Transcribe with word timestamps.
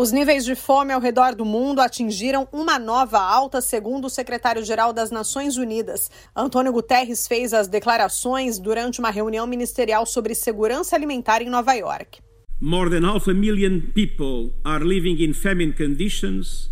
Os 0.00 0.12
níveis 0.12 0.44
de 0.44 0.54
fome 0.54 0.92
ao 0.92 1.00
redor 1.00 1.34
do 1.34 1.44
mundo 1.44 1.80
atingiram 1.80 2.46
uma 2.52 2.78
nova 2.78 3.18
alta, 3.18 3.60
segundo 3.60 4.04
o 4.04 4.08
secretário-geral 4.08 4.92
das 4.92 5.10
Nações 5.10 5.56
Unidas. 5.56 6.08
Antônio 6.36 6.72
Guterres 6.72 7.26
fez 7.26 7.52
as 7.52 7.66
declarações 7.66 8.60
durante 8.60 9.00
uma 9.00 9.10
reunião 9.10 9.44
ministerial 9.44 10.06
sobre 10.06 10.36
segurança 10.36 10.94
alimentar 10.94 11.42
em 11.42 11.50
Nova 11.50 11.74
York. 11.74 12.20
More 12.60 12.88
than 12.88 13.04
half 13.04 13.26
a 13.26 13.34
million 13.34 13.80
people 13.92 14.54
are 14.64 14.84
living 14.84 15.20
in 15.20 15.32
famine 15.32 15.72
conditions 15.72 16.70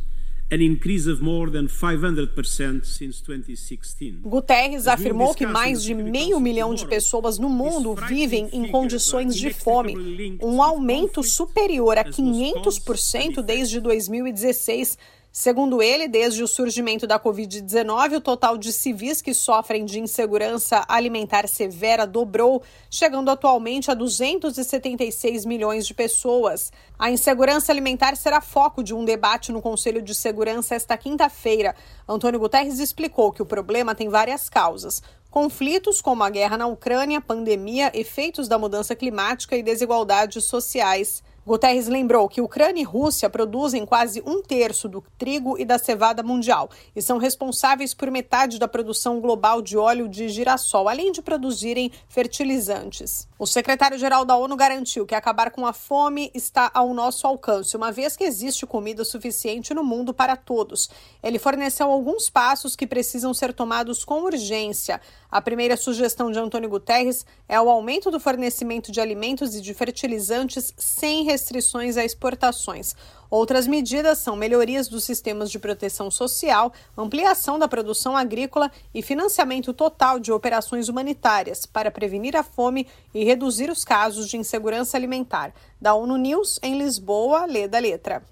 an 0.50 0.62
increase 0.62 1.10
of 1.10 1.22
more 1.22 1.50
than 1.50 1.66
500% 1.66 2.84
since 2.84 3.20
2016. 3.22 4.20
Guterres 4.22 4.86
afirmou 4.86 5.34
que 5.34 5.46
mais 5.46 5.82
de 5.82 5.92
meio 5.92 6.38
milhão 6.38 6.74
de 6.74 6.86
pessoas 6.86 7.38
no 7.38 7.48
mundo 7.48 7.94
vivem 8.06 8.48
em 8.52 8.70
condições 8.70 9.34
de 9.34 9.52
fome, 9.52 10.38
um 10.40 10.62
aumento 10.62 11.22
superior 11.22 11.98
a 11.98 12.04
500% 12.04 13.42
desde 13.42 13.80
2016 13.80 14.96
Segundo 15.38 15.82
ele, 15.82 16.08
desde 16.08 16.42
o 16.42 16.48
surgimento 16.48 17.06
da 17.06 17.20
Covid-19, 17.20 18.16
o 18.16 18.20
total 18.22 18.56
de 18.56 18.72
civis 18.72 19.20
que 19.20 19.34
sofrem 19.34 19.84
de 19.84 20.00
insegurança 20.00 20.82
alimentar 20.88 21.46
severa 21.46 22.06
dobrou, 22.06 22.62
chegando 22.90 23.30
atualmente 23.30 23.90
a 23.90 23.94
276 23.94 25.44
milhões 25.44 25.86
de 25.86 25.92
pessoas. 25.92 26.72
A 26.98 27.10
insegurança 27.10 27.70
alimentar 27.70 28.16
será 28.16 28.40
foco 28.40 28.82
de 28.82 28.94
um 28.94 29.04
debate 29.04 29.52
no 29.52 29.60
Conselho 29.60 30.00
de 30.00 30.14
Segurança 30.14 30.74
esta 30.74 30.96
quinta-feira. 30.96 31.76
Antônio 32.08 32.40
Guterres 32.40 32.78
explicou 32.78 33.30
que 33.30 33.42
o 33.42 33.46
problema 33.46 33.94
tem 33.94 34.08
várias 34.08 34.48
causas. 34.48 35.02
Conflitos 35.30 36.00
como 36.00 36.24
a 36.24 36.30
guerra 36.30 36.56
na 36.56 36.66
Ucrânia, 36.66 37.20
pandemia, 37.20 37.92
efeitos 37.92 38.48
da 38.48 38.58
mudança 38.58 38.96
climática 38.96 39.54
e 39.54 39.62
desigualdades 39.62 40.44
sociais. 40.44 41.22
Guterres 41.46 41.86
lembrou 41.86 42.28
que 42.28 42.40
Ucrânia 42.40 42.80
e 42.80 42.84
Rússia 42.84 43.30
produzem 43.30 43.86
quase 43.86 44.20
um 44.26 44.42
terço 44.42 44.88
do 44.88 45.00
trigo 45.16 45.56
e 45.56 45.64
da 45.64 45.78
cevada 45.78 46.20
mundial 46.20 46.68
e 46.94 47.00
são 47.00 47.18
responsáveis 47.18 47.94
por 47.94 48.10
metade 48.10 48.58
da 48.58 48.66
produção 48.66 49.20
global 49.20 49.62
de 49.62 49.78
óleo 49.78 50.08
de 50.08 50.28
girassol, 50.28 50.88
além 50.88 51.12
de 51.12 51.22
produzirem 51.22 51.92
fertilizantes. 52.08 53.28
O 53.38 53.46
secretário-geral 53.46 54.24
da 54.24 54.36
ONU 54.36 54.56
garantiu 54.56 55.06
que 55.06 55.14
acabar 55.14 55.52
com 55.52 55.64
a 55.64 55.72
fome 55.72 56.32
está 56.34 56.68
ao 56.74 56.92
nosso 56.92 57.28
alcance, 57.28 57.76
uma 57.76 57.92
vez 57.92 58.16
que 58.16 58.24
existe 58.24 58.66
comida 58.66 59.04
suficiente 59.04 59.72
no 59.72 59.84
mundo 59.84 60.12
para 60.12 60.34
todos. 60.34 60.90
Ele 61.22 61.38
forneceu 61.38 61.92
alguns 61.92 62.28
passos 62.28 62.74
que 62.74 62.88
precisam 62.88 63.32
ser 63.32 63.52
tomados 63.52 64.04
com 64.04 64.22
urgência. 64.22 65.00
A 65.30 65.40
primeira 65.40 65.76
sugestão 65.76 66.32
de 66.32 66.38
Antônio 66.38 66.68
Guterres 66.68 67.24
é 67.48 67.60
o 67.60 67.68
aumento 67.68 68.10
do 68.10 68.18
fornecimento 68.18 68.90
de 68.90 69.00
alimentos 69.00 69.54
e 69.54 69.60
de 69.60 69.74
fertilizantes 69.74 70.74
sem 70.76 71.24
restrições 71.36 71.98
a 71.98 72.04
exportações. 72.04 72.94
Outras 73.30 73.66
medidas 73.66 74.18
são 74.18 74.34
melhorias 74.34 74.88
dos 74.88 75.04
sistemas 75.04 75.50
de 75.50 75.58
proteção 75.58 76.10
social, 76.10 76.72
ampliação 76.96 77.58
da 77.58 77.68
produção 77.68 78.16
agrícola 78.16 78.70
e 78.94 79.02
financiamento 79.02 79.74
total 79.74 80.18
de 80.18 80.32
operações 80.32 80.88
humanitárias 80.88 81.66
para 81.66 81.90
prevenir 81.90 82.34
a 82.36 82.42
fome 82.42 82.86
e 83.12 83.24
reduzir 83.24 83.70
os 83.70 83.84
casos 83.84 84.28
de 84.28 84.38
insegurança 84.38 84.96
alimentar. 84.96 85.52
Da 85.78 85.94
ONU 85.94 86.16
News, 86.16 86.58
em 86.62 86.78
Lisboa, 86.78 87.44
lê 87.44 87.68
da 87.68 87.78
letra. 87.78 88.22